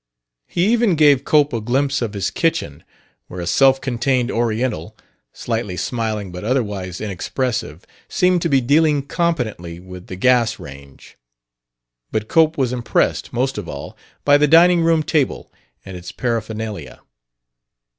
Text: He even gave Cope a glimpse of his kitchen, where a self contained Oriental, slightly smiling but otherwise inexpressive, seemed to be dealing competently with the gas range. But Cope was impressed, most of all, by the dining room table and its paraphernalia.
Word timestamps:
He 0.47 0.65
even 0.73 0.95
gave 0.95 1.23
Cope 1.23 1.53
a 1.53 1.61
glimpse 1.61 2.01
of 2.01 2.15
his 2.15 2.31
kitchen, 2.31 2.83
where 3.27 3.39
a 3.39 3.45
self 3.45 3.79
contained 3.79 4.31
Oriental, 4.31 4.97
slightly 5.31 5.77
smiling 5.77 6.31
but 6.31 6.43
otherwise 6.43 6.99
inexpressive, 6.99 7.85
seemed 8.09 8.41
to 8.41 8.49
be 8.49 8.61
dealing 8.61 9.05
competently 9.05 9.79
with 9.79 10.07
the 10.07 10.15
gas 10.15 10.57
range. 10.57 11.19
But 12.11 12.27
Cope 12.27 12.57
was 12.57 12.73
impressed, 12.73 13.31
most 13.31 13.59
of 13.59 13.69
all, 13.69 13.95
by 14.25 14.39
the 14.39 14.47
dining 14.47 14.81
room 14.81 15.03
table 15.03 15.51
and 15.85 15.95
its 15.95 16.11
paraphernalia. 16.11 17.01